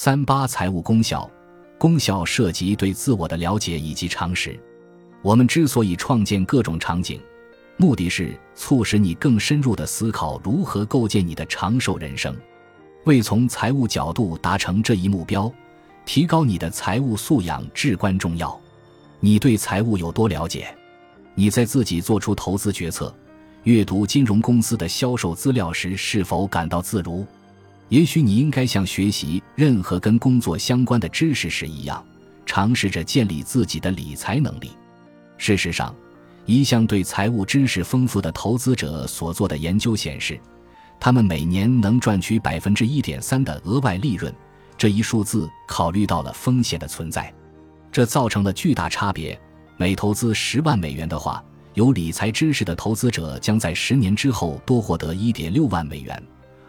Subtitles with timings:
[0.00, 1.28] 三八财务功效，
[1.76, 4.56] 功效涉及对自我的了解以及常识。
[5.22, 7.20] 我们之所以创建各种场景，
[7.76, 12.32] 目的是促使你更深入的思考如何构建你的长寿人生。
[13.06, 15.52] 为从财务角度达成这一目标，
[16.06, 18.56] 提高你的财务素养至关重要。
[19.18, 20.72] 你对财务有多了解？
[21.34, 23.12] 你在自己做出投资决策、
[23.64, 27.26] 阅读金融公司的销售资料时是否感到自如？
[27.88, 32.04] 也许你应该像学习任何跟工作相关的知识时一样，
[32.44, 34.70] 尝试着建立自己的理财能力。
[35.38, 35.94] 事实上，
[36.44, 40.38] 一项对财务知识丰富的投资者所做的研究显示。
[41.00, 44.34] 他们每年能赚取百分之一点三的额外利润，
[44.76, 47.32] 这一数字考虑到了风险的存在，
[47.92, 49.40] 这造成了巨大差别。
[49.76, 51.40] 每投资十万美元的话，
[51.74, 56.20] 有理财知识的投资者将在十年之后多获得一点六万美元，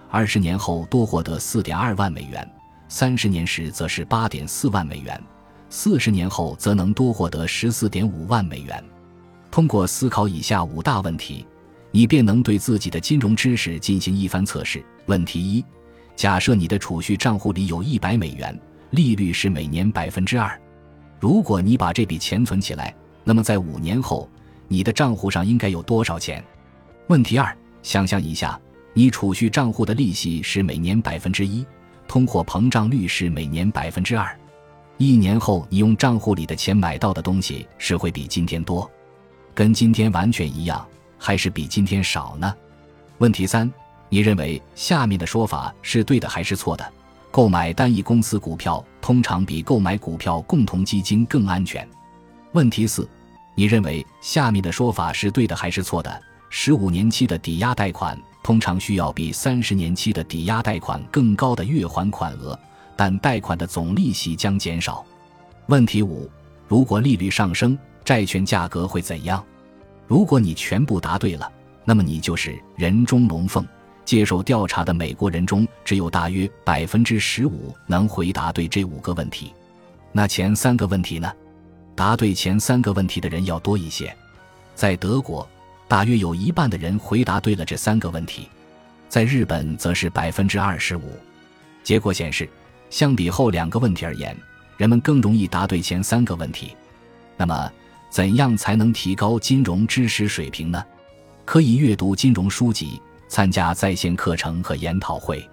[0.10, 2.50] 二十年后多获得四点二万美元，
[2.88, 5.22] 三十年时则是八点四万美元，
[5.70, 8.84] 四十年后则能多获得十四点五万美元。
[9.52, 11.46] 通过思考以下五大问题。
[11.92, 14.86] 你便能对自己的金融知识进行一番测试。
[15.08, 15.66] 问题一：
[16.16, 18.56] 假设你的储蓄账户里有一百美元，
[18.92, 20.56] 利率是每年百分之二。
[21.20, 24.30] 如果你把这笔钱存起来，那么在五年后，
[24.68, 26.44] 你的账户上应该有多少钱？
[27.08, 28.60] 问题二：想象一下，
[29.00, 31.66] 你储蓄账户的利息是每年百分之一，
[32.06, 34.38] 通货膨胀率是每年百分之二。
[34.98, 38.92] 一年后，你用账户里的钱买到的东西是会比今天多，
[39.56, 40.86] 跟今天完全一样。
[41.18, 42.54] 还是比今天少呢？
[43.20, 43.72] 问题三，
[44.10, 46.86] 你认为下面的说法是对的还是错的？
[47.32, 51.88] 购买单一公司股票通常比购买股票共同基金更安全。
[52.52, 53.08] 问题四，
[53.56, 56.22] 你认为下面的说法是对的还是错的？
[56.50, 62.58] 十五年期的抵押贷款通常需要比三十年期的抵押贷款更高的月还款额，
[62.96, 65.06] 但贷款的总利息将减少。
[65.68, 66.30] 问题五，
[66.68, 69.44] 如果利率上升，债券价格会怎样？
[70.08, 71.52] 如果你全部答对了，
[71.86, 73.66] 那么你就是人中龙凤。
[74.06, 79.54] 接受调查的美国人中，只有大约百分之十五能回答对这五个问题。
[80.12, 81.32] 那前三个问题呢？
[81.96, 84.12] 答对前三个问题的人要多一些。
[84.74, 85.48] 在德国，
[85.90, 88.44] 大约有一半的人回答对了这三个问题；
[89.10, 91.18] 在日本，则是百分之二十五。
[91.84, 92.48] 结果显示，
[92.92, 94.38] 相比后两个问题而言，
[94.78, 96.76] 人们更容易答对前三个问题。
[97.36, 97.72] 那么？
[98.12, 100.84] 怎样才能提高金融知识水平呢？
[101.46, 105.48] 可以阅读金融书籍，参加在线课程和研讨会。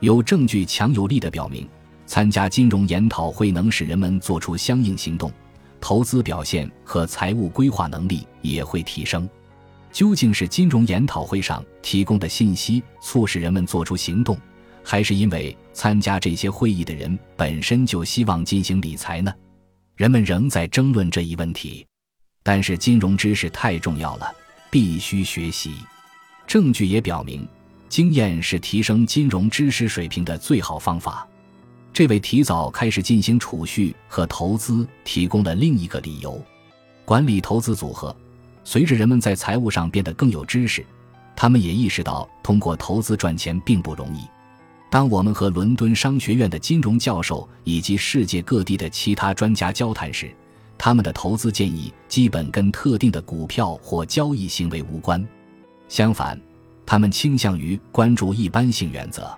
[0.00, 1.68] 有证据强有力的表明，
[2.06, 5.32] 参加金融研讨会能使人们做出相应行动，
[5.80, 9.28] 投资表现和财务规划能力也会提升。
[9.92, 14.36] 究竟是金融研讨会上提供的信息促使人们做出行动，
[14.82, 19.32] 还是因为参加这些会议的人本身就希望进行理财呢？
[19.94, 21.86] 人们仍在争论这一问题。
[22.42, 24.34] 但是金融知识太重要了，
[24.70, 25.74] 必须学习。
[26.46, 27.46] 证据也表明，
[27.88, 31.28] 经验是提升金融知识水平的最好方法。
[31.92, 36.42] 这为提早开始进行储蓄和投资提供了另一个理由。
[37.04, 38.16] 管理投资组合，
[38.64, 40.84] 随着人们在财务上变得更有知识，
[41.34, 44.20] 他们也意识到通过投资赚钱并不容易。
[44.90, 50.30] 当我们和伦敦商学院的金融教授以及世界各地的其他专家交谈时，
[50.76, 55.26] 他们的投资建议基本跟特定的股票或交易行为无关，
[55.88, 56.38] 相反，
[56.84, 59.30] 他们倾向于关注一般性原则。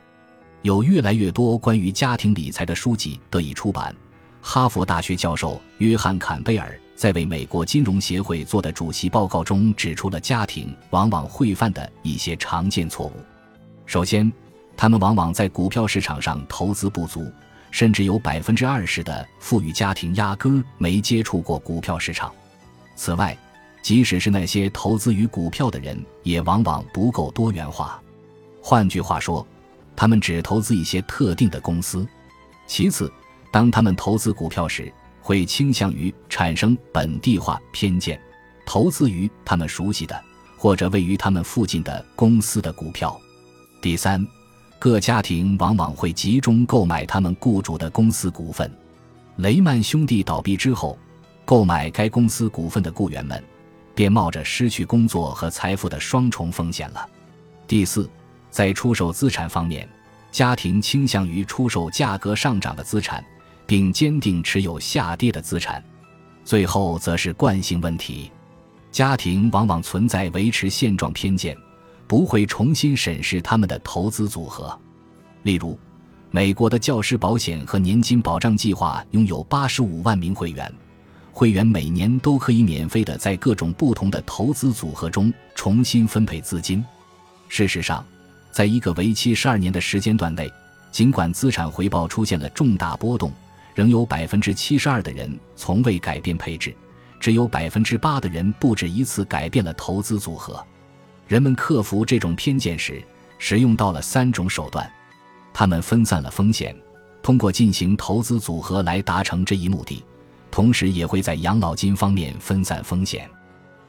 [0.62, 3.94] 有越来越多关于家庭理财的书籍得以出版。
[4.40, 13.12] 哈佛大学教授约翰·坎贝尔在为美国金融协会做的主席报告中指出了家庭往往会犯的一些常见错误。
[13.84, 14.32] 首先，
[14.74, 17.30] 他们往往在股票市场上投资不足。
[17.70, 22.32] 甚至有百分之二十的富裕家庭压根儿没接触过股票市场。
[22.96, 23.36] 此外，
[23.82, 28.00] 即使是那些投资于股票的人，也往往不够多元化。
[28.62, 29.46] 换句话说，
[29.94, 32.08] 他们只投资一些特定的公司。
[32.66, 33.12] 其次，
[33.50, 34.90] 当他们投资股票时，
[35.24, 38.20] 会倾向于产生本地化偏见，
[38.66, 40.22] 投资于他们熟悉的
[40.58, 43.18] 或者位于他们附近的公司的股票。
[43.80, 44.24] 第三。
[44.76, 48.70] 各家庭往往会集中购买他们雇主的公司股份。
[49.36, 50.98] 雷曼兄弟倒闭之后，
[51.46, 53.42] 购买该公司股份的雇员们
[53.94, 57.08] 便冒着失去工作和财富的双重风险了。
[57.66, 58.10] 第四，
[58.50, 59.88] 在出售资产方面，
[60.30, 63.24] 家庭倾向于出售价格上涨的资产，
[63.66, 65.82] 并坚定持有下跌的资产。
[66.44, 68.30] 最后，则是惯性问题，
[68.90, 71.56] 家庭往往存在维持现状偏见。
[72.06, 74.78] 不会重新审视他们的投资组合，
[75.42, 75.76] 例如，
[76.30, 80.70] 美国的教师保险和年金保障计划拥有八十五万名会员，
[81.32, 86.84] 会员每年都可以免费的在各种不同的投资组合中重新分配资金。
[87.48, 88.04] 事实上，
[88.52, 90.52] 在一个为期十二年的时间段内，
[90.92, 93.32] 尽管资产回报出现了重大波动，
[93.74, 96.74] 仍有百分之七十二的人从未改变配置，
[97.18, 100.64] 只有百分之八的人不止一次改变了投资组合。
[101.26, 103.02] 人们克服这种偏见时，
[103.38, 104.90] 使用到了三种手段。
[105.52, 106.76] 他们分散了风险，
[107.22, 110.04] 通过进行投资组合来达成这一目的，
[110.50, 113.28] 同时也会在养老金方面分散风险。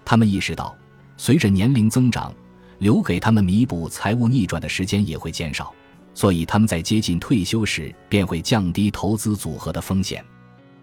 [0.03, 0.75] 他们意识到，
[1.17, 2.33] 随着年龄增长，
[2.79, 5.73] 留给他们弥补财务逆转的时间也会减少，
[6.15, 10.25] 所以他们在接近退休时便会降低投资组合的风险，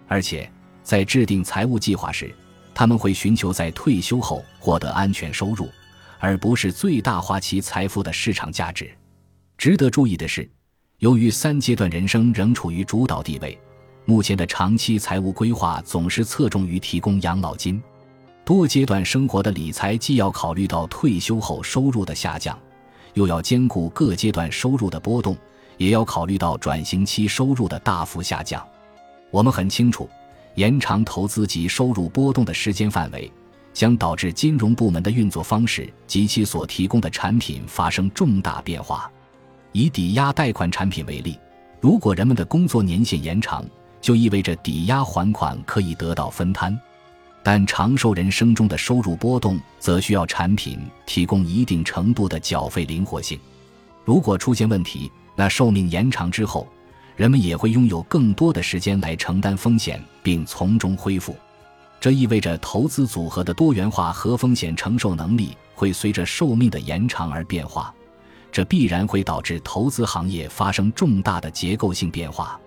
[0.06, 0.48] 而且
[0.84, 2.32] 在制定财务计划时，
[2.72, 5.68] 他们会寻求在退休后获得安全收入，
[6.20, 8.88] 而不是最大化其财富的市场价值。
[9.58, 10.48] 值得注意的是。
[10.98, 13.58] 由于三阶段人生仍处于主导地位，
[14.04, 17.82] 目前的长期财务规划总是侧重于提供养老金。
[18.44, 22.56] 多阶段生活的理财既要考虑到退休后收入的下降，
[23.14, 25.36] 又要兼顾各阶段收入的波动，
[25.76, 28.66] 也要考虑到转型期收入的大幅下降。
[29.30, 30.08] 我们很清楚，
[30.54, 33.30] 延长投资及收入波动的时间范围，
[33.72, 39.10] 将导致金融部门的运作方式及其所提供的产品发生重大变化。
[39.72, 41.38] 以抵押贷款产品为例，
[41.80, 43.64] 如果人们的工作年限延长，
[44.02, 46.74] 就意味着抵押还款可以得到分摊；
[47.42, 53.38] 但长寿人生中的收入波动，则需要产品提供一定程度的缴费灵活性。
[54.04, 56.66] 如果出现问题，那寿命延长之后，
[57.16, 61.36] 人们也会拥有更多的时间来承担风险，并从中恢复。
[62.00, 67.94] 这意味着投资组合的多元化和风险承受能力会随着寿命的延长而变化。
[68.50, 72.60] 这必然会导致投资行业发生重大的结构性变化。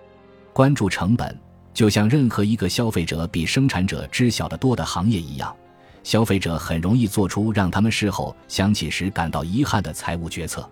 [0.52, 1.38] 关注成本，
[1.76, 5.54] 就像任何一个消费者比生产者知晓的多的行业一样，
[6.02, 10.66] 消费者很容易做出让他们事后想起时感到遗憾的财务决策。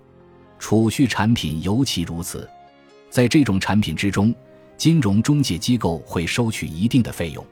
[0.59, 2.49] 储蓄产品尤其如此，
[3.11, 4.35] 在这种产品之中，
[4.79, 7.45] 金融中介机构会收取一定的费用，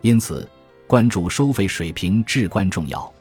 [0.00, 0.48] 因此
[0.86, 3.12] 关注收费水平至关重要。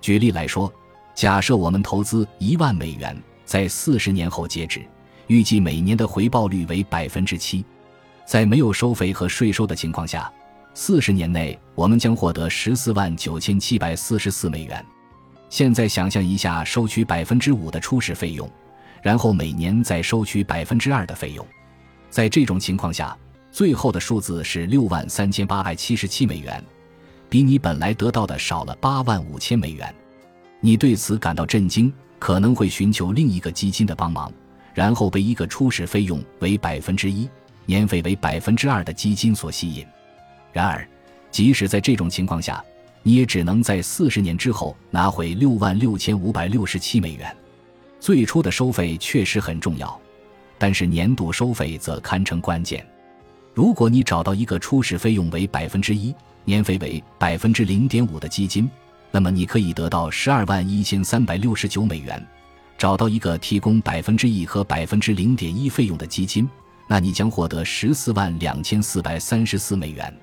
[0.00, 0.70] 举例来说。
[1.14, 3.14] 假设我们投资一万美元，
[3.44, 4.80] 在四十年后截止，
[5.26, 7.62] 预计每年的回报率为百分之七，
[8.24, 10.32] 在没有收费和税收的情况下，
[10.74, 14.84] 四十年内我们将获得十四万九千七百四十四美元。
[15.50, 18.50] 现在想象一下，收取百分之五的初始费用，
[19.02, 21.46] 然后每年再收取百分之二的费用，
[22.08, 23.14] 在这种情况下，
[23.50, 26.64] 最后的数字是六万三千八百七十七美元，
[27.28, 29.94] 比你本来得到的少了八万五千美元。
[30.60, 34.32] 你对此感到震惊，可能会寻求另一个基金的帮忙，
[34.72, 37.28] 然后被一个初始费用为百分之一、
[37.66, 39.86] 年费为百分之二的基金所吸引。
[40.52, 40.86] 然而，
[41.30, 42.62] 即使在这种情况下，
[43.02, 47.34] 你也只能在四十年之后拿回六万六千五百六十七美元。
[47.98, 50.00] 最初的收费确实很重要，
[50.58, 52.86] 但是年度收费则堪称关键。
[53.54, 58.68] 如果你找到一个初始费用为百分之一、年费为百分之零点五的基金，
[59.10, 62.24] 那么你可以得到十二万一千三百六十九美元，
[62.76, 66.48] 找到一个提供百分之一和百分之零点一费用的基金，
[66.92, 70.14] 那你将获得十四万两千四百三十四美元。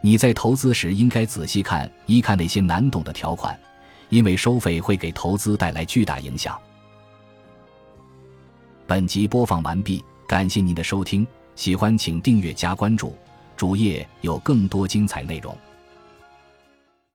[0.00, 3.58] 你在投资时应该仔细看一看那些难懂的条款，
[4.10, 6.56] 因为收费会给投资带来巨大影响。
[8.86, 13.18] 本集播放完毕，感谢您的收听，喜欢请订阅加关注，
[13.56, 15.58] 主页有更多精彩内容。